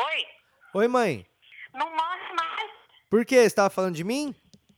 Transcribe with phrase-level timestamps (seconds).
[0.00, 0.26] Oi?
[0.74, 1.26] Oi, mãe.
[1.74, 2.70] Não morre mais.
[3.10, 3.48] Por quê?
[3.48, 4.34] Você tava falando de mim?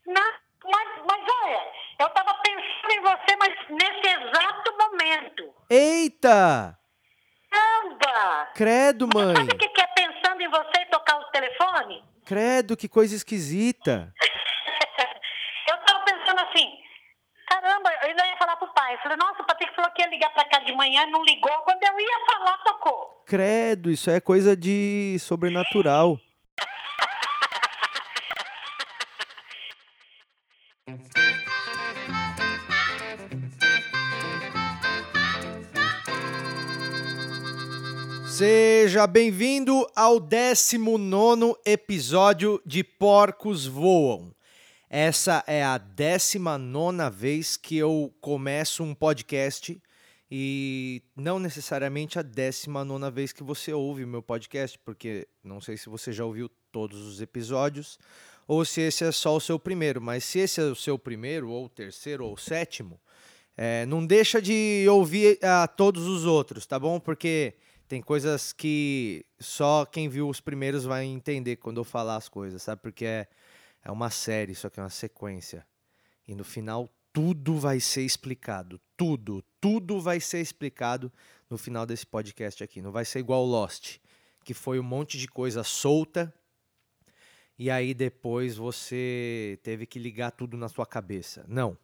[0.07, 0.33] Não,
[0.65, 5.55] mas, mas olha, eu tava pensando em você, mas nesse exato momento.
[5.69, 6.79] Eita!
[7.51, 8.49] Caramba!
[8.55, 9.37] Credo, mãe.
[9.37, 12.05] Sabe o que que é pensando em você e tocar o telefone?
[12.25, 14.15] Credo, que coisa esquisita.
[15.69, 16.79] eu tava pensando assim,
[17.49, 18.95] caramba, eu ainda ia falar pro pai.
[18.95, 21.51] Eu falei, nossa, o Patrick falou que ia ligar pra cá de manhã, não ligou.
[21.65, 23.23] Quando eu ia falar, tocou.
[23.25, 26.21] Credo, isso é coisa de sobrenatural.
[38.29, 44.35] Seja bem-vindo ao 19 episódio de Porcos Voam.
[44.89, 49.81] Essa é a 19 vez que eu começo um podcast
[50.31, 55.89] e não necessariamente a 19 vez que você ouve meu podcast, porque não sei se
[55.89, 57.99] você já ouviu todos os episódios
[58.51, 61.51] ou se esse é só o seu primeiro, mas se esse é o seu primeiro,
[61.51, 63.01] ou terceiro, ou sétimo,
[63.57, 66.99] é, não deixa de ouvir a todos os outros, tá bom?
[66.99, 67.55] Porque
[67.87, 72.61] tem coisas que só quem viu os primeiros vai entender quando eu falar as coisas,
[72.63, 72.83] sabe?
[72.83, 73.29] Porque é,
[73.85, 75.65] é uma série, só que é uma sequência.
[76.27, 78.81] E no final tudo vai ser explicado.
[78.97, 81.13] Tudo, tudo vai ser explicado
[81.49, 82.81] no final desse podcast aqui.
[82.81, 83.99] Não vai ser igual Lost,
[84.45, 86.33] que foi um monte de coisa solta
[87.59, 91.45] e aí depois você teve que ligar tudo na sua cabeça.
[91.47, 91.77] Não.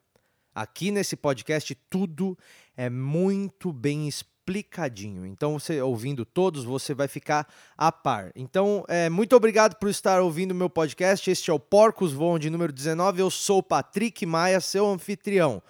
[0.55, 2.39] Aqui nesse podcast tudo
[2.75, 5.27] é muito bem explicado explicadinho.
[5.27, 8.31] Então, você ouvindo todos, você vai ficar a par.
[8.37, 11.29] Então, é, muito obrigado por estar ouvindo meu podcast.
[11.29, 13.21] Este é o Porcos Voam de número 19.
[13.21, 15.61] Eu sou Patrick Maia, seu anfitrião.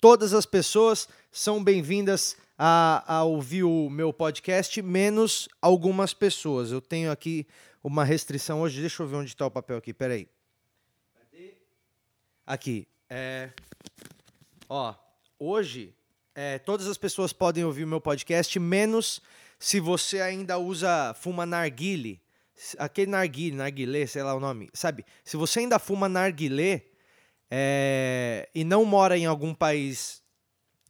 [0.00, 6.72] Todas as pessoas são bem-vindas a, a ouvir o meu podcast, menos algumas pessoas.
[6.72, 7.46] Eu tenho aqui
[7.84, 8.80] uma restrição hoje.
[8.80, 9.94] Deixa eu ver onde está o papel aqui.
[9.94, 10.28] Peraí.
[12.44, 12.88] Aqui.
[13.08, 13.50] É...
[14.68, 14.92] Ó,
[15.38, 15.94] hoje
[16.34, 19.22] é, todas as pessoas podem ouvir o meu podcast, menos
[19.58, 22.20] se você ainda usa, fuma narguile.
[22.78, 24.68] Aquele narguile, narguilé, sei lá o nome.
[24.72, 25.04] Sabe?
[25.24, 26.82] Se você ainda fuma narguilé
[27.50, 30.22] é, e não mora em algum país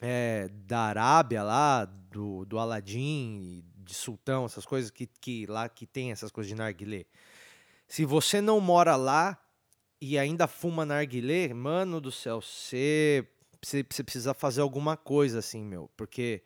[0.01, 5.87] é, da Arábia lá, do, do Aladim, de Sultão, essas coisas que, que lá que
[5.87, 7.05] tem essas coisas de narguilé.
[7.87, 9.39] Se você não mora lá
[10.01, 13.27] e ainda fuma narguilé, mano do céu, você
[13.65, 16.43] você, precisa fazer alguma coisa assim, meu, porque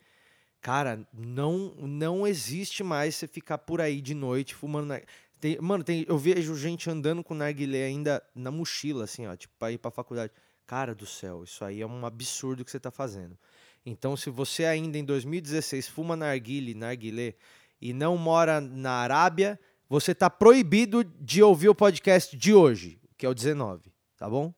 [0.61, 4.93] cara, não não existe mais você ficar por aí de noite fumando
[5.41, 9.55] tem, mano, tem, eu vejo gente andando com narguilé ainda na mochila assim, ó, tipo
[9.59, 10.33] para ir para faculdade.
[10.67, 13.39] Cara do céu, isso aí é um absurdo que você tá fazendo.
[13.87, 17.34] Então, se você ainda em 2016 fuma narguile, narguilé
[17.81, 19.59] e não mora na Arábia,
[19.89, 24.53] você tá proibido de ouvir o podcast de hoje, que é o 19, tá bom?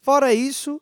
[0.00, 0.80] Fora isso,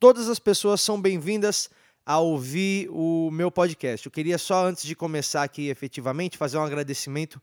[0.00, 1.68] Todas as pessoas são bem-vindas
[2.06, 4.06] a ouvir o meu podcast.
[4.06, 7.38] Eu queria só, antes de começar aqui efetivamente, fazer um agradecimento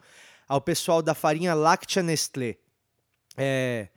[0.47, 2.57] ao pessoal da farinha láctea Nestlé.
[3.37, 3.89] É,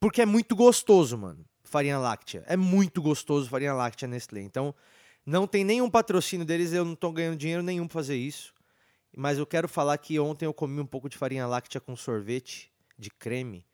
[0.00, 2.42] porque é muito gostoso, mano, farinha láctea.
[2.48, 4.40] É muito gostoso farinha láctea Nestlé.
[4.40, 4.74] Então,
[5.24, 8.52] não tem nenhum patrocínio deles, eu não estou ganhando dinheiro nenhum para fazer isso.
[9.16, 12.72] Mas eu quero falar que ontem eu comi um pouco de farinha láctea com sorvete
[12.98, 13.64] de creme.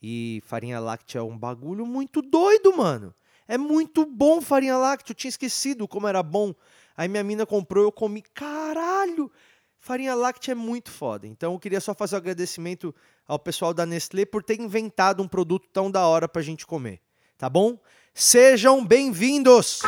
[0.00, 3.12] E farinha láctea é um bagulho muito doido, mano.
[3.50, 5.10] É muito bom farinha láctea.
[5.10, 6.54] Eu tinha esquecido como era bom.
[6.96, 8.22] Aí minha mina comprou, eu comi.
[8.32, 9.28] Caralho!
[9.76, 11.26] Farinha láctea é muito foda.
[11.26, 12.94] Então eu queria só fazer um agradecimento
[13.26, 17.00] ao pessoal da Nestlé por ter inventado um produto tão da hora pra gente comer.
[17.36, 17.76] Tá bom?
[18.14, 19.80] Sejam bem-vindos!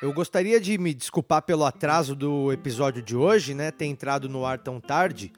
[0.00, 3.70] Eu gostaria de me desculpar pelo atraso do episódio de hoje, né?
[3.70, 5.30] Ter entrado no ar tão tarde.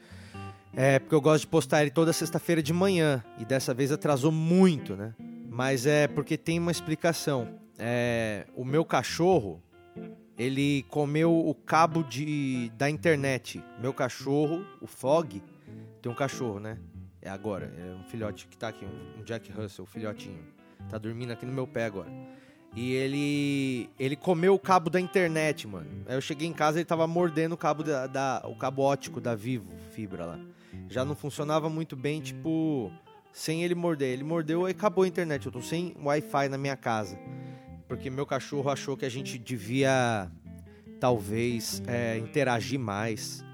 [0.73, 3.25] É, porque eu gosto de postar ele toda sexta-feira de manhã.
[3.41, 5.17] E dessa vez atrasou muito, né?
[5.59, 7.59] Mas é porque tem uma explicação.
[7.81, 9.61] É, o meu cachorro,
[10.39, 13.61] ele comeu o cabo de, da internet.
[13.81, 15.43] Meu cachorro, o Fog,
[16.01, 16.79] tem um cachorro, né?
[17.21, 18.87] É agora, é um filhote que tá aqui,
[19.19, 20.45] um Jack Russell, um filhotinho.
[20.89, 22.13] Tá dormindo aqui no meu pé agora.
[22.77, 25.91] E ele ele comeu o cabo da internet, mano.
[26.07, 28.83] Aí eu cheguei em casa e ele tava mordendo o cabo da, da, o cabo
[28.83, 30.39] ótico da Vivo, fibra lá.
[30.89, 32.93] Já não funcionava muito bem, tipo,
[33.33, 34.09] sem ele morder.
[34.09, 35.47] Ele mordeu e acabou a internet.
[35.47, 37.19] Eu tô sem Wi-Fi na minha casa.
[37.87, 40.31] Porque meu cachorro achou que a gente devia,
[41.01, 43.45] talvez, é, interagir mais.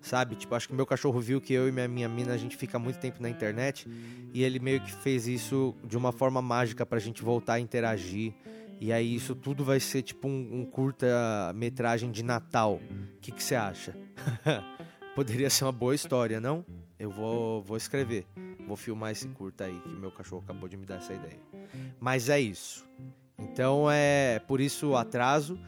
[0.00, 0.36] Sabe?
[0.36, 2.78] Tipo, acho que meu cachorro viu que eu e minha, minha mina a gente fica
[2.78, 3.88] muito tempo na internet.
[4.32, 8.32] E ele meio que fez isso de uma forma mágica pra gente voltar a interagir.
[8.80, 12.80] E aí isso tudo vai ser tipo um, um curta-metragem de Natal.
[13.16, 13.94] O que você acha?
[15.14, 16.64] poderia ser uma boa história, não?
[17.00, 18.26] Eu vou, vou escrever.
[18.66, 21.40] Vou filmar esse curta aí, que meu cachorro acabou de me dar essa ideia.
[21.98, 22.86] Mas é isso.
[23.38, 25.58] Então é por isso o atraso.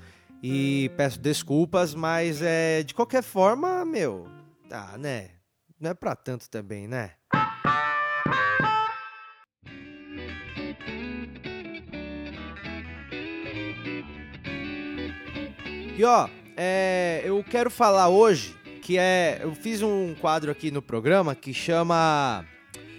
[0.43, 4.29] E peço desculpas, mas é de qualquer forma, meu.
[4.69, 5.31] Tá, né?
[5.81, 7.12] Não é pra tanto também, né?
[15.96, 16.28] E ó,
[16.58, 19.38] é, eu quero falar hoje que é.
[19.40, 22.44] Eu fiz um quadro aqui no programa que chama.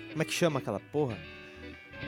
[0.10, 1.18] Como é que chama aquela porra?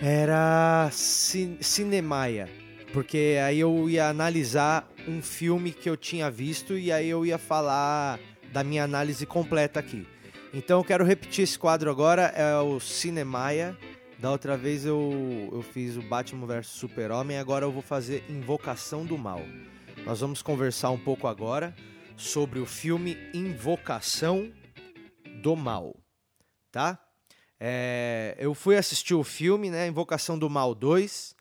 [0.01, 2.50] Era Cin Cinemaia.
[2.94, 7.38] Porque aí eu ia analisar um filme que eu tinha visto e aí eu ia
[7.38, 8.18] falar
[8.54, 10.07] da minha análise completa aqui.
[10.54, 13.78] Então eu quero repetir esse quadro agora, é o Cinemaia.
[14.18, 19.06] Da outra vez eu, eu fiz o Batman vs Super-Homem, agora eu vou fazer Invocação
[19.06, 19.42] do Mal.
[20.06, 21.75] Nós vamos conversar um pouco agora
[22.17, 24.51] sobre o filme Invocação
[25.41, 25.95] do Mal,
[26.71, 27.00] tá?
[27.59, 31.35] É, eu fui assistir o filme, né, Invocação do Mal 2,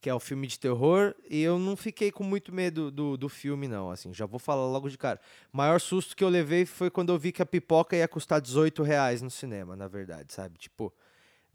[0.00, 3.28] que é o filme de terror, e eu não fiquei com muito medo do, do
[3.28, 5.20] filme, não, assim, já vou falar logo de cara.
[5.52, 8.40] O maior susto que eu levei foi quando eu vi que a pipoca ia custar
[8.40, 10.58] 18 reais no cinema, na verdade, sabe?
[10.58, 10.92] Tipo,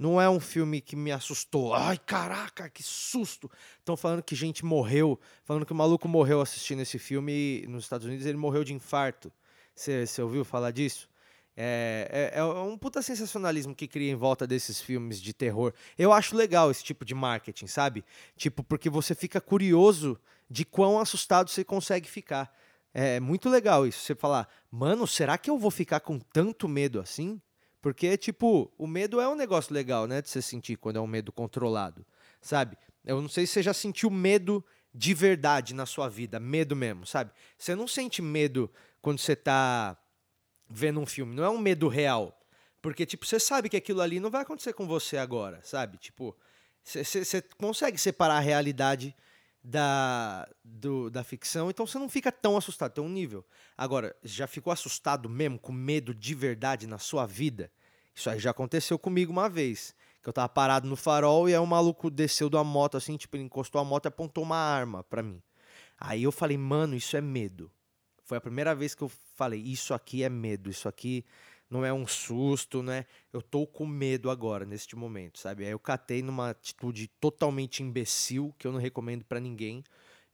[0.04, 1.74] não é um filme que me assustou.
[1.74, 3.50] Ai, caraca, que susto!
[3.80, 8.06] Estão falando que gente morreu, falando que o maluco morreu assistindo esse filme nos Estados
[8.06, 9.32] Unidos, ele morreu de infarto.
[9.74, 11.10] Você ouviu falar disso?
[11.56, 15.74] É, é, é, um puta sensacionalismo que cria em volta desses filmes de terror.
[15.98, 18.04] Eu acho legal esse tipo de marketing, sabe?
[18.36, 20.20] Tipo, porque você fica curioso
[20.50, 22.54] de quão assustado você consegue ficar.
[22.94, 24.02] É muito legal isso.
[24.02, 27.40] Você falar, mano, será que eu vou ficar com tanto medo assim?
[27.84, 30.22] Porque, tipo, o medo é um negócio legal, né?
[30.22, 32.06] De você sentir quando é um medo controlado,
[32.40, 32.78] sabe?
[33.04, 34.66] Eu não sei se você já sentiu medo
[34.96, 37.34] de verdade na sua vida, medo mesmo, sabe?
[37.58, 38.72] Você não sente medo
[39.02, 39.98] quando você tá
[40.70, 42.40] vendo um filme, não é um medo real.
[42.82, 45.98] Porque, tipo, você sabe que aquilo ali não vai acontecer com você agora, sabe?
[45.98, 46.34] Tipo,
[46.86, 49.14] você consegue separar a realidade
[49.64, 53.46] da, do, da ficção, então você não fica tão assustado, tem um nível.
[53.78, 57.72] Agora, já ficou assustado mesmo, com medo de verdade na sua vida?
[58.14, 59.96] Isso aí já aconteceu comigo uma vez.
[60.22, 63.36] Que eu tava parado no farol e aí um maluco desceu da moto assim, tipo,
[63.36, 65.42] ele encostou a moto e apontou uma arma pra mim.
[65.98, 67.70] Aí eu falei, mano, isso é medo.
[68.24, 71.26] Foi a primeira vez que eu falei, isso aqui é medo, isso aqui
[71.74, 73.06] não é um susto, né?
[73.34, 75.66] Eu tô com medo agora, neste momento, sabe?
[75.66, 79.84] Aí eu catei numa atitude totalmente imbecil, que eu não recomendo para ninguém.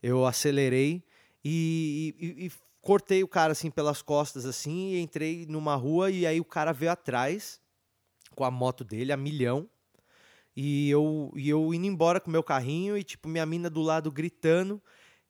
[0.03, 1.01] Eu acelerei
[1.43, 2.51] e, e, e,
[2.81, 6.73] cortei o cara assim pelas costas, assim, e entrei numa rua e aí o cara
[6.73, 7.61] veio atrás
[8.35, 9.69] com a moto dele a milhão.
[10.55, 14.11] E eu, e eu indo embora com meu carrinho e, tipo, minha mina do lado
[14.11, 14.81] gritando.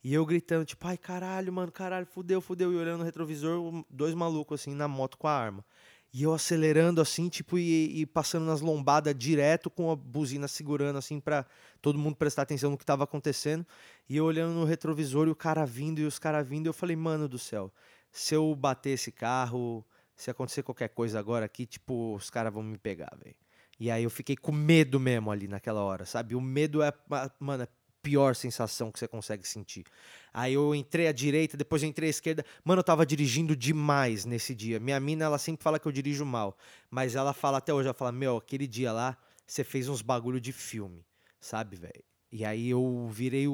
[0.03, 2.71] E eu gritando, tipo, ai, caralho, mano, caralho, fudeu, fudeu.
[2.71, 5.63] E olhando no retrovisor, dois malucos, assim, na moto com a arma.
[6.11, 10.97] E eu acelerando assim, tipo, e, e, passando nas lombadas direto com a buzina segurando,
[10.97, 11.45] assim, pra
[11.81, 13.65] todo mundo prestar atenção no que tava acontecendo.
[14.09, 16.65] E eu olhando no retrovisor e o cara vindo e os caras vindo.
[16.65, 17.71] E eu falei, mano do céu,
[18.11, 19.85] se eu bater esse carro,
[20.15, 23.35] se acontecer qualquer coisa agora aqui, tipo, os caras vão me pegar, velho.
[23.79, 26.35] E aí eu fiquei com medo mesmo ali naquela hora, sabe?
[26.35, 26.91] O medo é,
[27.39, 27.67] mano, é
[28.01, 29.85] pior sensação que você consegue sentir.
[30.33, 32.45] Aí eu entrei à direita, depois eu entrei à esquerda.
[32.63, 34.79] Mano, eu tava dirigindo demais nesse dia.
[34.79, 36.57] Minha mina, ela sempre fala que eu dirijo mal.
[36.89, 40.39] Mas ela fala até hoje, ela fala, meu, aquele dia lá, você fez uns bagulho
[40.39, 41.05] de filme,
[41.39, 42.03] sabe, velho?
[42.31, 43.53] E aí eu virei o,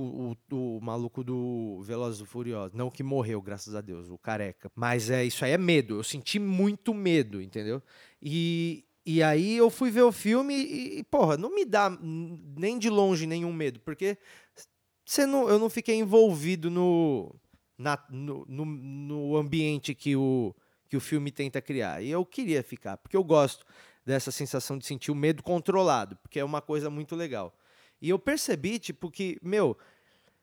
[0.51, 2.75] o, o, maluco do Velozes do Furioso.
[2.75, 4.70] Não que morreu, graças a Deus, o careca.
[4.75, 5.96] Mas é isso aí é medo.
[5.96, 7.81] Eu senti muito medo, entendeu?
[8.22, 12.89] E, e aí eu fui ver o filme e, porra, não me dá nem de
[12.89, 14.17] longe nenhum medo, porque
[15.05, 17.35] você não, eu não fiquei envolvido no,
[17.77, 20.55] na, no, no, no, ambiente que o,
[20.89, 22.01] que o filme tenta criar.
[22.01, 23.63] E eu queria ficar, porque eu gosto
[24.03, 27.55] dessa sensação de sentir o medo controlado, porque é uma coisa muito legal.
[28.01, 29.77] E eu percebi, tipo, que, meu,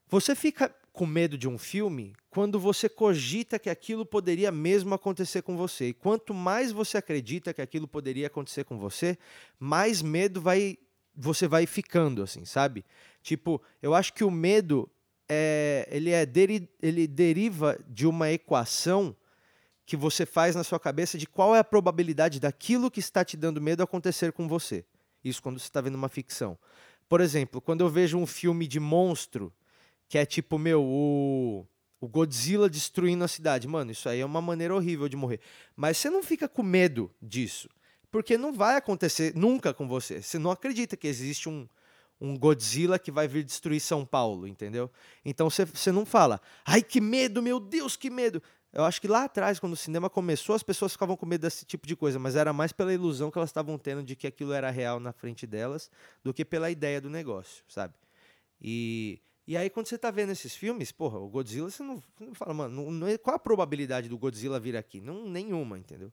[0.08, 5.42] você fica com medo de um filme quando você cogita que aquilo poderia mesmo acontecer
[5.42, 5.88] com você.
[5.88, 9.18] E quanto mais você acredita que aquilo poderia acontecer com você,
[9.58, 10.78] mais medo vai
[11.14, 12.84] você vai ficando assim, sabe?
[13.22, 14.88] Tipo, eu acho que o medo
[15.28, 19.14] é ele é deri, ele deriva de uma equação
[19.84, 23.36] que você faz na sua cabeça de qual é a probabilidade daquilo que está te
[23.36, 24.84] dando medo acontecer com você.
[25.22, 26.58] Isso quando você está vendo uma ficção.
[27.08, 29.52] Por exemplo, quando eu vejo um filme de monstro
[30.12, 31.66] que é tipo, meu, o,
[31.98, 33.66] o Godzilla destruindo a cidade.
[33.66, 35.40] Mano, isso aí é uma maneira horrível de morrer.
[35.74, 37.66] Mas você não fica com medo disso.
[38.10, 40.20] Porque não vai acontecer nunca com você.
[40.20, 41.66] Você não acredita que existe um,
[42.20, 44.90] um Godzilla que vai vir destruir São Paulo, entendeu?
[45.24, 48.42] Então você, não fala, ai que medo, meu Deus, que medo.
[48.70, 51.64] Eu acho que lá atrás, quando o cinema começou, as pessoas ficavam com medo desse
[51.64, 54.52] tipo de coisa, mas era mais pela ilusão que elas estavam tendo de que aquilo
[54.52, 55.90] era real na frente delas
[56.22, 57.94] do que pela ideia do negócio, sabe?
[58.60, 62.34] E, e aí, quando você tá vendo esses filmes, porra, o Godzilla, você não, não
[62.34, 65.00] fala, mano, não, não, qual a probabilidade do Godzilla vir aqui?
[65.00, 66.12] Não, nenhuma, entendeu?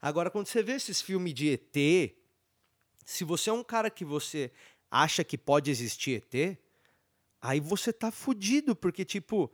[0.00, 2.14] Agora, quando você vê esses filmes de ET,
[3.04, 4.52] se você é um cara que você
[4.90, 6.58] acha que pode existir ET,
[7.40, 9.50] aí você tá fudido, porque, tipo,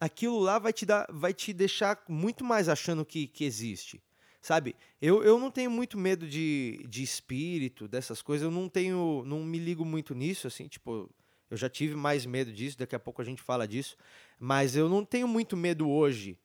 [0.00, 4.00] aquilo lá vai te, dar, vai te deixar muito mais achando que, que existe.
[4.40, 4.76] Sabe?
[5.02, 8.44] Eu, eu não tenho muito medo de, de espírito, dessas coisas.
[8.44, 9.24] Eu não tenho.
[9.26, 11.10] não me ligo muito nisso, assim, tipo.
[11.50, 13.96] Eu já tive mais medo disso, daqui a pouco a gente fala disso.
[14.38, 16.38] Mas eu não tenho muito medo hoje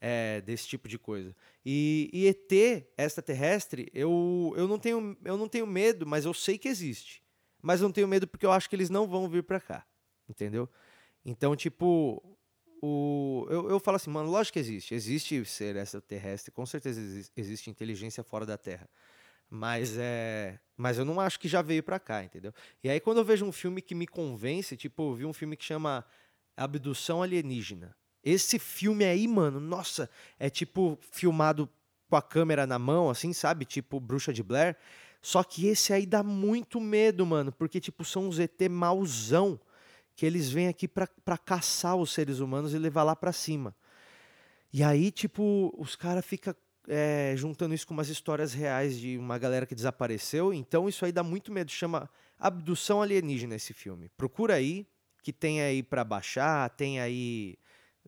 [0.00, 1.34] é, desse tipo de coisa.
[1.64, 6.58] E, e ET extraterrestre, eu, eu, não tenho, eu não tenho medo, mas eu sei
[6.58, 7.22] que existe.
[7.62, 9.86] Mas eu não tenho medo porque eu acho que eles não vão vir pra cá.
[10.28, 10.68] Entendeu?
[11.24, 12.22] Então, tipo,
[12.82, 14.94] o, eu, eu falo assim, mano, lógico que existe.
[14.94, 18.88] Existe ser extraterrestre, com certeza existe, existe inteligência fora da Terra.
[19.50, 20.58] Mas é.
[20.76, 22.54] Mas eu não acho que já veio pra cá, entendeu?
[22.82, 25.56] E aí, quando eu vejo um filme que me convence, tipo, eu vi um filme
[25.56, 26.04] que chama
[26.56, 27.94] Abdução Alienígena.
[28.22, 31.68] Esse filme aí, mano, nossa, é tipo filmado
[32.08, 33.64] com a câmera na mão, assim, sabe?
[33.64, 34.76] Tipo Bruxa de Blair.
[35.22, 39.60] Só que esse aí dá muito medo, mano, porque, tipo, são uns ET mauzão
[40.16, 43.74] que eles vêm aqui para caçar os seres humanos e levar lá para cima.
[44.72, 46.54] E aí, tipo, os caras ficam
[46.88, 50.52] é, juntando isso com umas histórias reais de uma galera que desapareceu.
[50.52, 51.70] Então, isso aí dá muito medo.
[51.70, 52.08] Chama
[52.38, 54.08] Abdução Alienígena esse filme.
[54.16, 54.86] Procura aí,
[55.22, 57.58] que tem aí para baixar, tem aí.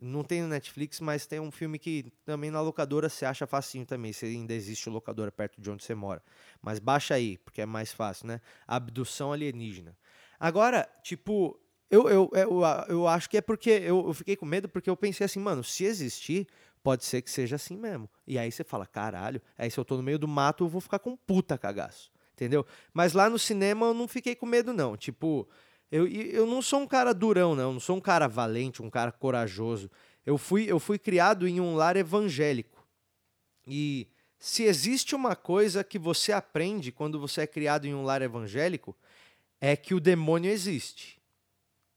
[0.01, 3.85] Não tem no Netflix, mas tem um filme que também na locadora se acha facinho
[3.85, 6.21] também, se ainda existe locadora perto de onde você mora.
[6.61, 8.41] Mas baixa aí, porque é mais fácil, né?
[8.67, 9.95] Abdução alienígena.
[10.39, 11.57] Agora, tipo,
[11.93, 14.97] eu, eu, eu, eu acho que é porque eu, eu fiquei com medo porque eu
[14.97, 16.47] pensei assim, mano, se existir,
[16.83, 18.09] pode ser que seja assim mesmo.
[18.27, 20.81] E aí você fala, caralho, aí se eu tô no meio do mato, eu vou
[20.81, 22.11] ficar com puta cagaço.
[22.33, 22.65] Entendeu?
[22.93, 24.97] Mas lá no cinema eu não fiquei com medo, não.
[24.97, 25.47] Tipo,
[25.91, 27.69] eu, eu não sou um cara durão, não.
[27.69, 29.89] Eu não sou um cara valente, um cara corajoso.
[30.25, 32.85] Eu fui, eu fui criado em um lar evangélico.
[33.65, 38.21] E se existe uma coisa que você aprende quando você é criado em um lar
[38.21, 38.95] evangélico,
[39.61, 41.21] é que o demônio existe.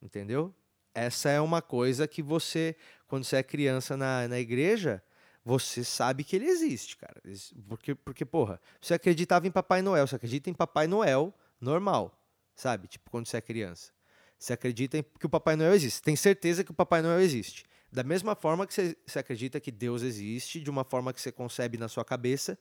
[0.00, 0.54] Entendeu?
[0.94, 5.02] Essa é uma coisa que você, quando você é criança na, na igreja,
[5.44, 7.22] você sabe que ele existe, cara.
[7.68, 12.20] Porque, porque, porra, você acreditava em Papai Noel, você acredita em Papai Noel normal,
[12.54, 12.88] sabe?
[12.88, 13.92] Tipo, quando você é criança.
[14.38, 16.02] Você acredita em, que o Papai Noel existe.
[16.02, 17.64] Tem certeza que o Papai Noel existe.
[17.90, 21.32] Da mesma forma que você, você acredita que Deus existe, de uma forma que você
[21.32, 22.58] concebe na sua cabeça,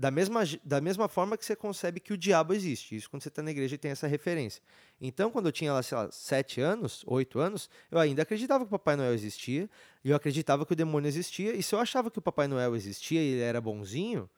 [0.00, 2.96] da mesma, da mesma forma que você concebe que o diabo existe.
[2.96, 4.62] Isso quando você está na igreja e tem essa referência.
[4.98, 8.68] Então, quando eu tinha lá, sei lá, sete anos, oito anos, eu ainda acreditava que
[8.68, 9.68] o Papai Noel existia,
[10.02, 13.20] eu acreditava que o demônio existia, e se eu achava que o Papai Noel existia
[13.20, 14.28] e ele era bonzinho,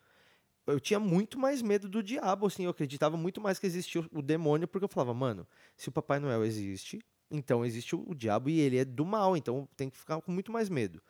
[0.67, 4.21] eu tinha muito mais medo do diabo, assim, eu acreditava muito mais que existia o
[4.21, 6.99] demônio, porque eu falava, mano, se o Papai Noel existe,
[7.31, 10.51] então existe o diabo e ele é do mal, então tem que ficar com muito
[10.51, 11.01] mais medo.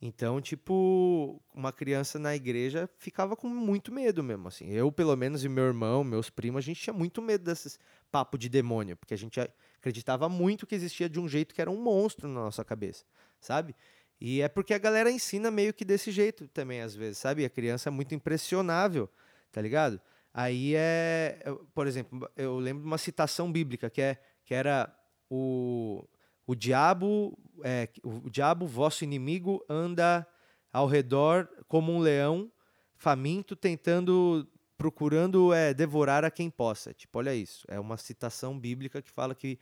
[0.00, 4.68] Então, tipo, uma criança na igreja ficava com muito medo mesmo, assim.
[4.68, 7.78] Eu, pelo menos, e meu irmão, meus primos, a gente tinha muito medo desses
[8.10, 9.40] papo de demônio, porque a gente
[9.78, 13.04] acreditava muito que existia de um jeito que era um monstro na nossa cabeça,
[13.40, 13.74] sabe?
[14.20, 17.44] E é porque a galera ensina meio que desse jeito também, às vezes, sabe?
[17.44, 19.10] A criança é muito impressionável,
[19.50, 20.00] tá ligado?
[20.32, 21.38] Aí é,
[21.74, 24.94] por exemplo, eu lembro de uma citação bíblica que é que era
[25.28, 26.06] o
[26.46, 30.26] o diabo, é, o diabo, vosso inimigo, anda
[30.72, 32.50] ao redor como um leão
[32.94, 36.94] faminto, tentando, procurando é, devorar a quem possa.
[36.94, 37.64] Tipo, olha isso.
[37.68, 39.58] É uma citação bíblica que fala que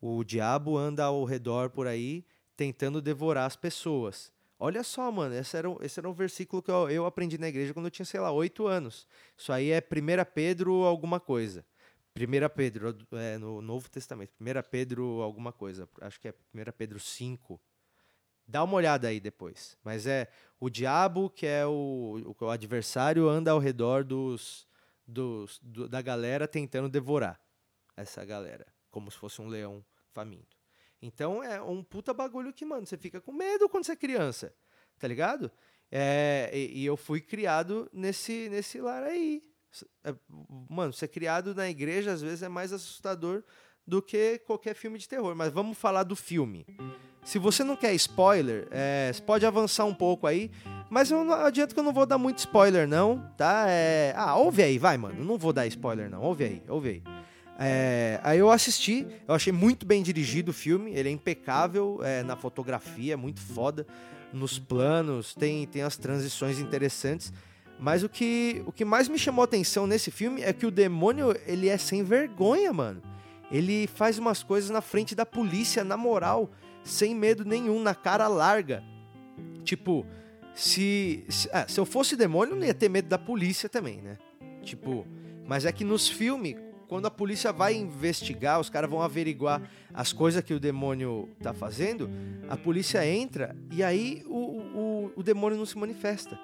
[0.00, 2.24] o diabo anda ao redor por aí,
[2.56, 4.32] tentando devorar as pessoas.
[4.58, 7.72] Olha só, mano, esse era, esse era um versículo que eu, eu aprendi na igreja
[7.72, 9.06] quando eu tinha, sei lá, oito anos.
[9.36, 11.64] Isso aí é 1 Pedro alguma coisa.
[12.16, 16.98] 1 Pedro, é, no Novo Testamento, 1 Pedro alguma coisa, acho que é 1 Pedro
[16.98, 17.60] 5.
[18.46, 19.78] Dá uma olhada aí depois.
[19.84, 24.66] Mas é o diabo, que é o, o adversário, anda ao redor dos,
[25.06, 27.40] dos, do, da galera tentando devorar
[27.96, 30.56] essa galera, como se fosse um leão faminto.
[31.00, 34.54] Então é um puta bagulho que, mano, você fica com medo quando você é criança,
[34.98, 35.50] tá ligado?
[35.90, 39.42] É, e, e eu fui criado nesse, nesse lar aí,
[40.68, 43.42] mano, ser criado na igreja às vezes é mais assustador
[43.86, 45.34] do que qualquer filme de terror.
[45.34, 46.66] Mas vamos falar do filme.
[47.24, 50.50] Se você não quer spoiler, é, você pode avançar um pouco aí.
[50.88, 53.66] Mas eu não adianta que eu não vou dar muito spoiler, não, tá?
[53.68, 54.12] É...
[54.16, 55.22] Ah, ouve aí, vai, mano.
[55.24, 56.22] Não vou dar spoiler, não.
[56.22, 57.02] Ouve aí, ouve aí.
[57.62, 62.22] É, aí eu assisti, eu achei muito bem dirigido o filme, ele é impecável é,
[62.22, 63.86] na fotografia, muito foda,
[64.32, 67.30] nos planos, tem, tem as transições interessantes.
[67.80, 70.70] Mas o que, o que mais me chamou a atenção nesse filme é que o
[70.70, 73.02] demônio, ele é sem vergonha, mano.
[73.50, 76.50] Ele faz umas coisas na frente da polícia, na moral,
[76.84, 78.84] sem medo nenhum, na cara larga.
[79.64, 80.06] Tipo,
[80.54, 84.02] se, se, ah, se eu fosse demônio, eu não ia ter medo da polícia também,
[84.02, 84.18] né?
[84.62, 85.06] Tipo,
[85.46, 86.56] mas é que nos filmes,
[86.86, 89.62] quando a polícia vai investigar, os caras vão averiguar
[89.94, 92.10] as coisas que o demônio tá fazendo,
[92.46, 96.38] a polícia entra e aí o, o, o demônio não se manifesta.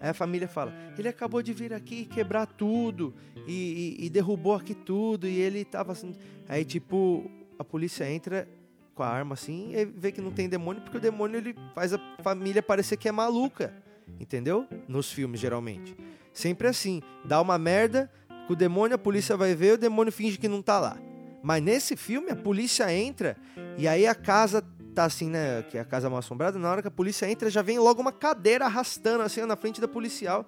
[0.00, 3.14] Aí a família fala: ele acabou de vir aqui quebrar tudo
[3.46, 6.14] e, e, e derrubou aqui tudo e ele tava assim.
[6.48, 8.48] Aí, tipo, a polícia entra
[8.94, 11.92] com a arma assim e vê que não tem demônio porque o demônio ele faz
[11.92, 13.74] a família parecer que é maluca,
[14.18, 14.66] entendeu?
[14.88, 15.94] Nos filmes, geralmente.
[16.32, 18.10] Sempre assim: dá uma merda,
[18.46, 20.96] com o demônio a polícia vai ver, o demônio finge que não tá lá.
[21.42, 23.36] Mas nesse filme a polícia entra
[23.76, 24.64] e aí a casa
[25.00, 25.62] tá assim, né?
[25.62, 26.58] Que é a casa mal assombrada.
[26.58, 29.80] Na hora que a polícia entra, já vem logo uma cadeira arrastando assim na frente
[29.80, 30.46] da policial.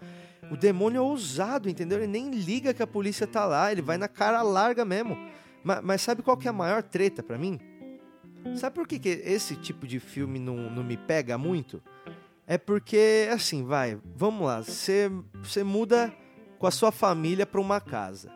[0.51, 1.99] O demônio é ousado, entendeu?
[1.99, 5.17] Ele nem liga que a polícia tá lá, ele vai na cara larga mesmo.
[5.65, 7.59] Mas, mas sabe qual que é a maior treta para mim?
[8.57, 11.81] Sabe por que, que esse tipo de filme não, não me pega muito?
[12.47, 15.09] É porque, assim, vai, vamos lá, você
[15.65, 16.13] muda
[16.59, 18.31] com a sua família para uma casa.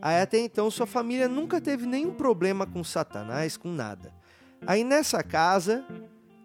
[0.00, 4.21] Aí até então sua família nunca teve nenhum problema com Satanás, com nada.
[4.66, 5.84] Aí nessa casa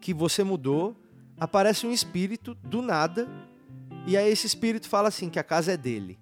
[0.00, 0.96] que você mudou,
[1.38, 3.28] aparece um espírito do nada,
[4.06, 6.18] e aí esse espírito fala assim que a casa é dele.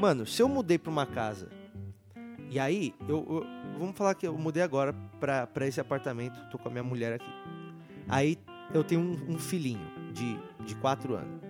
[0.00, 1.48] Mano, se eu mudei para uma casa,
[2.48, 3.46] e aí eu, eu,
[3.78, 7.30] vamos falar que eu mudei agora para esse apartamento, tô com a minha mulher aqui.
[8.08, 8.38] Aí
[8.74, 11.40] eu tenho um, um filhinho de, de quatro anos.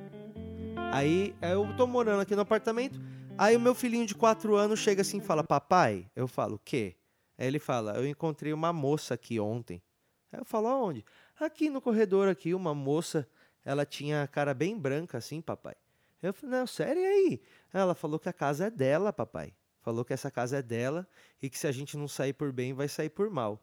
[0.93, 3.01] Aí eu tô morando aqui no apartamento,
[3.39, 6.61] aí o meu filhinho de quatro anos chega assim e fala, papai, eu falo, o
[6.63, 6.97] quê?
[7.41, 9.83] Aí ele fala: Eu encontrei uma moça aqui ontem.
[10.31, 11.03] Aí eu falo: Aonde?
[11.41, 13.27] Aqui no corredor, aqui, uma moça.
[13.65, 15.75] Ela tinha a cara bem branca assim, papai.
[16.23, 17.43] Eu falei: Não, sério, e aí?
[17.73, 19.55] Ela falou que a casa é dela, papai.
[19.81, 21.09] Falou que essa casa é dela
[21.41, 23.59] e que se a gente não sair por bem, vai sair por mal.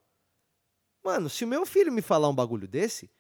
[1.03, 3.11] Mano, se o meu filho me falar um bagulho desse,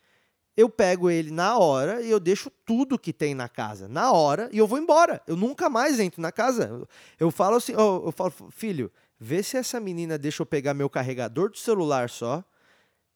[0.57, 4.49] eu pego ele na hora e eu deixo tudo que tem na casa na hora
[4.51, 5.21] e eu vou embora.
[5.27, 6.87] Eu nunca mais entro na casa.
[7.19, 11.49] Eu falo assim, eu falo, filho, Vê se essa menina deixa eu pegar meu carregador
[11.49, 12.43] do celular só.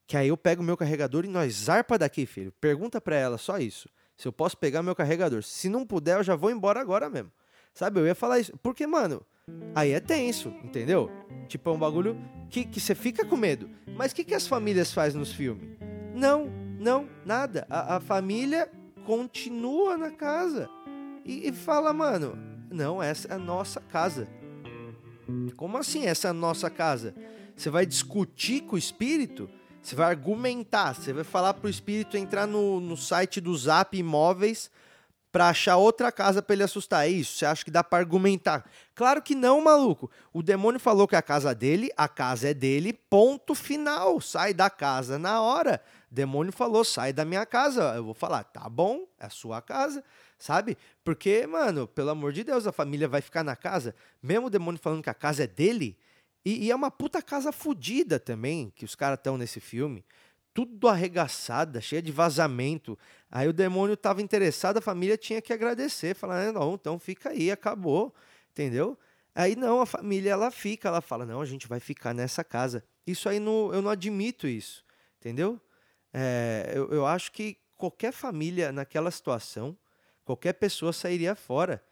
[0.08, 2.52] Que aí eu pego meu carregador e nós zarpa daqui, filho.
[2.60, 3.88] Pergunta pra ela só isso.
[4.18, 5.42] Se eu posso pegar meu carregador.
[5.44, 7.32] Se não puder, eu já vou embora agora mesmo.
[7.74, 8.00] Sabe?
[8.00, 8.58] Eu ia falar isso.
[8.62, 9.26] Porque, mano,
[9.74, 11.10] aí é tenso, entendeu?
[11.48, 12.18] Tipo, é um bagulho
[12.50, 13.70] que, você fica com medo.
[13.96, 15.78] Mas o que, que as famílias fazem nos filmes?
[16.14, 16.48] Não,
[16.80, 17.66] não, nada.
[17.70, 18.70] A, a família
[19.06, 20.70] continua na casa.
[21.24, 22.38] E, e fala, mano,
[22.70, 24.28] não, essa é a nossa casa.
[25.56, 27.13] Como assim essa é nossa casa?
[27.56, 29.50] Você vai discutir com o espírito?
[29.82, 30.96] Você vai argumentar?
[30.96, 34.70] Você vai falar pro espírito entrar no, no site do Zap Imóveis
[35.32, 37.06] para achar outra casa para ele assustar?
[37.06, 37.38] É isso?
[37.38, 38.70] Você acha que dá para argumentar?
[38.94, 40.10] Claro que não, maluco.
[40.34, 44.22] O demônio falou que a casa dele, a casa é dele, ponto final.
[44.22, 45.82] Sai da casa na hora.
[46.12, 47.94] O demônio falou, sai da minha casa.
[47.96, 50.04] Eu vou falar, tá bom, é a sua casa
[50.41, 50.75] sabe?
[51.04, 54.82] Porque, mano, pelo amor de Deus, a família vai ficar na casa, mesmo o demônio
[54.82, 55.97] falando que a casa é dele,
[56.43, 60.04] e, e é uma puta casa fodida também, que os caras estão nesse filme.
[60.54, 62.97] Tudo arregaçada, cheia de vazamento.
[63.30, 67.30] Aí o demônio tava interessado, a família tinha que agradecer, falar, ah, não, então fica
[67.30, 68.13] aí, acabou,
[68.49, 68.97] entendeu?
[69.36, 72.84] Aí não, a família ela fica, ela fala, não, a gente vai ficar nessa casa.
[73.06, 74.84] Isso aí não, eu não admito isso,
[75.19, 75.62] entendeu?
[76.12, 79.77] É, eu, eu acho que qualquer família naquela situação,
[80.26, 81.84] Qualquer pessoa sairia fora.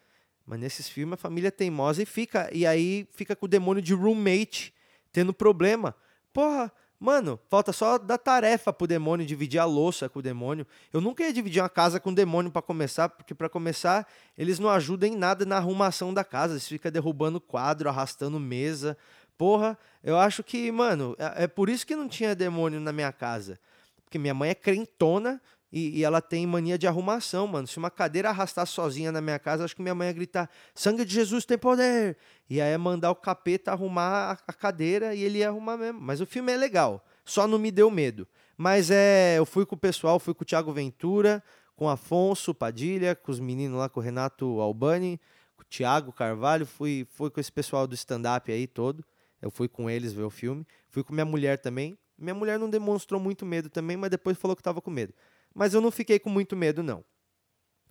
[0.45, 2.49] Mas nesses filmes a família é teimosa e fica.
[2.51, 4.73] E aí fica com o demônio de roommate
[5.11, 5.95] tendo problema.
[6.33, 10.65] Porra, mano, falta só dar tarefa pro demônio, dividir a louça com o demônio.
[10.91, 14.59] Eu nunca ia dividir uma casa com o demônio para começar, porque para começar, eles
[14.59, 16.53] não ajudam em nada na arrumação da casa.
[16.53, 18.97] Eles ficam derrubando quadro, arrastando mesa.
[19.37, 23.11] Porra, eu acho que, mano, é, é por isso que não tinha demônio na minha
[23.11, 23.59] casa.
[24.03, 25.39] Porque minha mãe é crentona,
[25.71, 27.67] e, e, ela tem mania de arrumação, mano.
[27.67, 31.05] Se uma cadeira arrastar sozinha na minha casa, acho que minha mãe ia gritar: sangue
[31.05, 32.17] de Jesus tem poder!
[32.49, 36.01] E aí mandar o capeta arrumar a, a cadeira e ele ia arrumar mesmo.
[36.01, 38.27] Mas o filme é legal, só não me deu medo.
[38.57, 41.43] Mas é, eu fui com o pessoal, fui com o Thiago Ventura,
[41.75, 45.21] com o Afonso Padilha, com os meninos lá, com o Renato Albani,
[45.55, 49.05] com o Thiago Carvalho, fui, fui com esse pessoal do stand-up aí todo.
[49.39, 50.65] Eu fui com eles ver o filme.
[50.89, 51.97] Fui com minha mulher também.
[52.17, 55.13] Minha mulher não demonstrou muito medo também, mas depois falou que estava com medo
[55.53, 57.03] mas eu não fiquei com muito medo, não.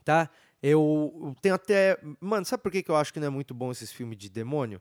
[0.04, 0.30] Tá?
[0.62, 1.98] Eu tenho até.
[2.20, 4.80] Mano, sabe por que eu acho que não é muito bom esses filmes de demônio?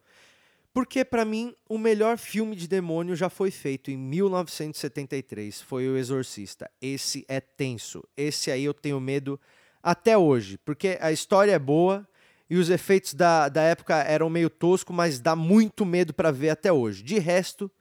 [0.73, 5.97] Porque para mim o melhor filme de demônio já foi feito em 1973, foi O
[5.97, 6.69] Exorcista.
[6.79, 8.03] Esse é tenso.
[8.15, 9.39] Esse aí eu tenho medo
[9.81, 12.07] até hoje, porque a história é boa
[12.49, 16.49] e os efeitos da, da época eram meio tosco, mas dá muito medo para ver
[16.49, 17.03] até hoje.
[17.03, 17.71] De resto,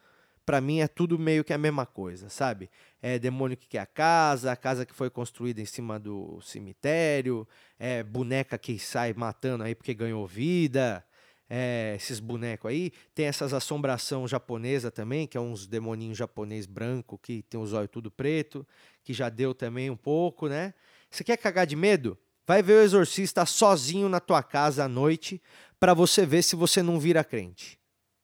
[0.47, 2.71] para mim é tudo meio que a mesma coisa, sabe?
[3.09, 7.47] É demônio que quer a casa, a casa que foi construída em cima do cemitério,
[7.79, 11.07] é boneca que sai matando aí porque ganhou vida,
[11.49, 12.91] é, esses bonecos aí.
[13.15, 17.91] Tem essas assombração japonesa também, que é uns demoninhos japonês branco que tem os olhos
[17.93, 18.67] tudo preto,
[19.05, 20.75] que já deu também um pouco, né?
[21.09, 22.19] Você quer cagar de medo?
[22.45, 25.41] Vai ver o exorcista sozinho na tua casa à noite
[25.79, 27.79] para você ver se você não vira crente.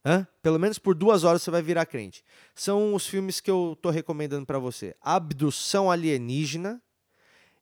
[0.04, 0.26] Hã?
[0.42, 2.24] Pelo menos por duas horas você vai virar crente.
[2.54, 6.82] São os filmes que eu tô recomendando para você: Abdução Alienígena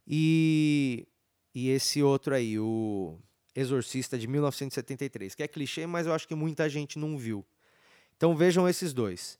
[0.07, 1.07] e,
[1.55, 3.19] e esse outro aí, o
[3.55, 7.45] Exorcista de 1973, que é clichê, mas eu acho que muita gente não viu.
[8.17, 9.37] Então vejam esses dois.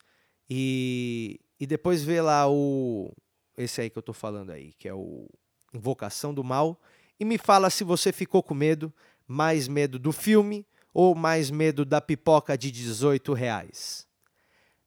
[0.49, 3.11] E, e depois vê lá o
[3.57, 5.27] esse aí que eu tô falando aí, que é o
[5.73, 6.79] Invocação do Mal,
[7.19, 8.93] e me fala se você ficou com medo,
[9.27, 14.07] mais medo do filme ou mais medo da pipoca de 18 reais?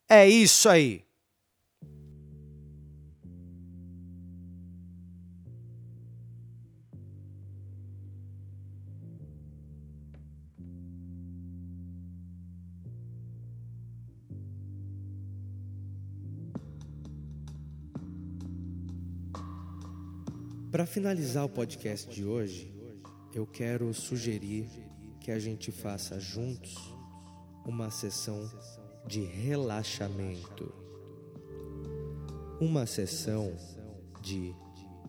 [0.08, 1.04] É isso aí!
[20.70, 22.74] Para finalizar o podcast de hoje,
[23.32, 24.68] eu quero sugerir
[25.24, 26.94] que a gente faça juntos
[27.64, 28.46] uma sessão
[29.06, 30.70] de relaxamento.
[32.60, 33.56] Uma sessão
[34.20, 34.54] de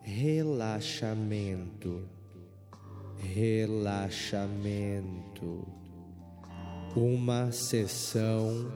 [0.01, 2.08] relaxamento.
[3.17, 5.67] Relaxamento.
[6.95, 8.71] Uma sessão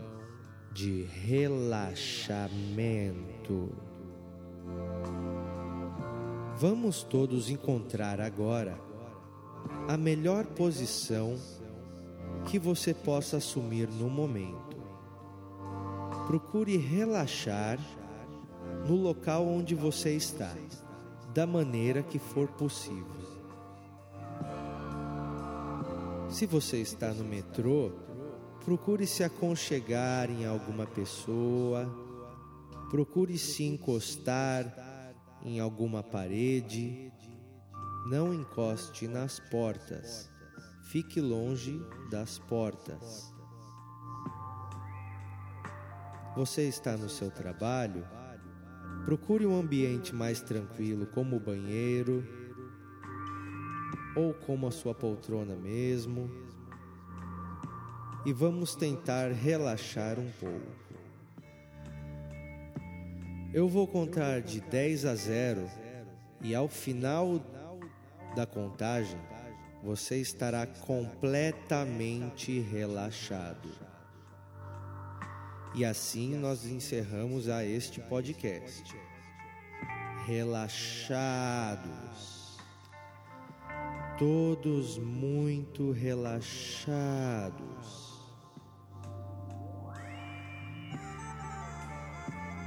[0.74, 3.70] de relaxamento.
[6.58, 8.89] Vamos todos encontrar agora
[9.88, 11.36] a melhor posição
[12.46, 14.78] que você possa assumir no momento.
[16.28, 17.80] Procure relaxar
[18.88, 20.54] no local onde você está,
[21.34, 23.20] da maneira que for possível.
[26.30, 27.92] Se você está no metrô,
[28.64, 31.90] procure se aconchegar em alguma pessoa,
[32.92, 34.72] procure se encostar
[35.44, 37.09] em alguma parede
[38.06, 40.30] não encoste nas portas,
[40.92, 43.34] fique longe das portas.
[46.36, 48.06] Você está no seu trabalho?
[49.04, 52.24] Procure um ambiente mais tranquilo, como o banheiro
[54.16, 56.30] ou como a sua poltrona mesmo.
[58.26, 60.80] E vamos tentar relaxar um pouco.
[63.54, 65.68] Eu vou contar de 10 a 0
[66.42, 67.40] e ao final
[68.36, 69.20] da contagem,
[69.84, 73.70] você estará completamente relaxado.
[75.76, 78.96] E assim nós encerramos a este podcast.
[80.26, 81.80] Relaxados.
[84.18, 86.90] Todos muito relaxados.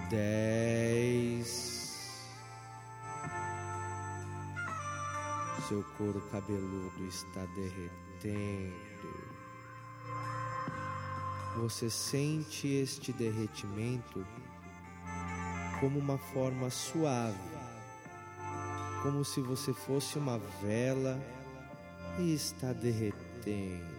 [0.09, 1.72] Dez.
[5.73, 9.09] Seu couro cabeludo está derretendo.
[11.57, 14.23] Você sente este derretimento
[15.81, 17.39] como uma forma suave,
[19.03, 21.19] como se você fosse uma vela
[22.19, 23.97] e está derretendo.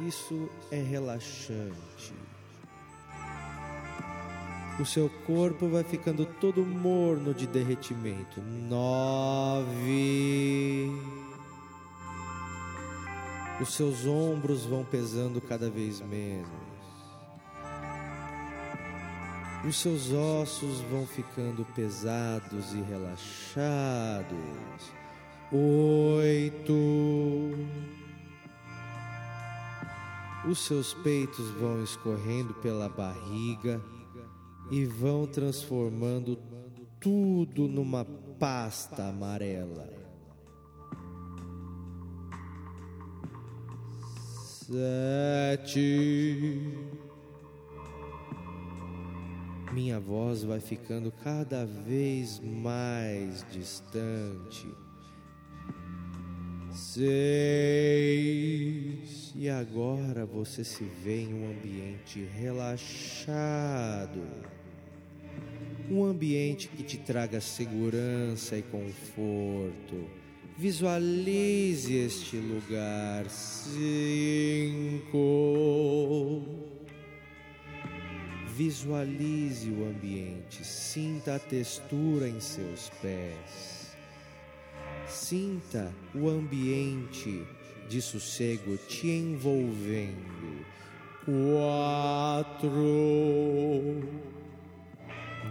[0.00, 2.27] Isso é relaxante.
[4.80, 8.40] O seu corpo vai ficando todo morno de derretimento.
[8.40, 9.68] Nove.
[13.60, 16.46] Os seus ombros vão pesando cada vez menos.
[19.66, 24.28] Os seus ossos vão ficando pesados e relaxados.
[25.50, 26.72] Oito.
[30.48, 33.82] Os seus peitos vão escorrendo pela barriga
[34.70, 36.36] e vão transformando
[37.00, 38.04] tudo numa
[38.38, 39.88] pasta amarela.
[44.68, 45.88] Sete.
[49.72, 54.66] Minha voz vai ficando cada vez mais distante.
[56.78, 57.08] Seis.
[59.34, 64.22] E agora você se vê em um ambiente relaxado.
[65.90, 70.08] Um ambiente que te traga segurança e conforto.
[70.56, 73.28] Visualize este lugar.
[73.28, 73.74] Cinco.
[78.54, 80.64] Visualize o ambiente.
[80.64, 83.77] Sinta a textura em seus pés.
[85.08, 87.42] Sinta o ambiente
[87.88, 90.66] de sossego te envolvendo.
[91.24, 92.70] Quatro.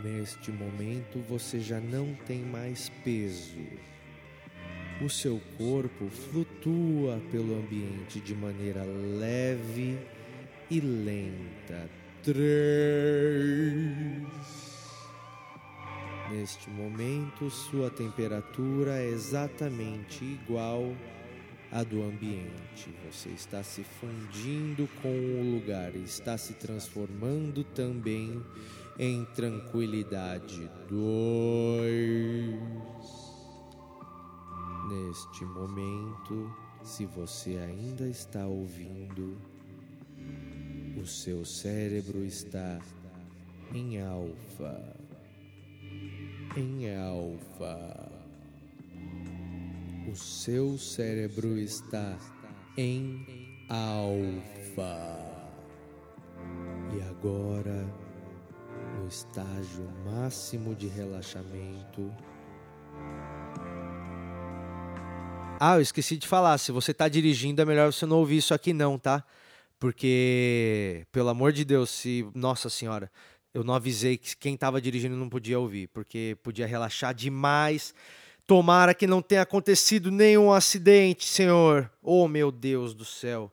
[0.03, 3.65] Neste momento você já não tem mais peso.
[5.01, 9.97] O seu corpo flutua pelo ambiente de maneira leve
[10.69, 11.89] e lenta.
[12.23, 12.37] Três.
[16.29, 20.93] Neste momento, sua temperatura é exatamente igual
[21.71, 22.93] à do ambiente.
[23.09, 28.43] Você está se fundindo com o lugar, está se transformando também
[28.99, 30.69] em tranquilidade.
[30.89, 31.87] Dois.
[34.89, 39.37] Neste momento, se você ainda está ouvindo,
[41.01, 42.81] o seu cérebro está
[43.73, 45.06] em alfa.
[46.57, 48.11] Em alfa.
[50.11, 52.17] O seu cérebro está
[52.75, 55.19] em alfa.
[56.95, 57.85] E agora,
[58.97, 62.11] no estágio máximo de relaxamento.
[65.59, 66.57] Ah, eu esqueci de falar.
[66.57, 69.23] Se você está dirigindo, é melhor você não ouvir isso aqui, não, tá?
[69.77, 72.27] Porque, pelo amor de Deus, se.
[72.33, 73.11] Nossa Senhora,
[73.57, 77.91] eu não avisei que quem estava dirigindo não podia ouvir, porque podia relaxar demais.
[78.45, 81.89] Tomara que não tenha acontecido nenhum acidente, Senhor.
[82.03, 83.51] Oh, meu Deus do céu.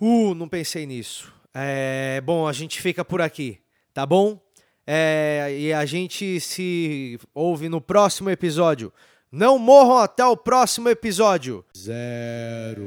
[0.00, 1.34] Uh, não pensei nisso.
[1.52, 3.58] É, bom, a gente fica por aqui,
[3.92, 4.40] tá bom?
[4.86, 8.92] É, e a gente se ouve no próximo episódio.
[9.32, 11.64] Não morram até o próximo episódio.
[11.76, 12.86] Zero.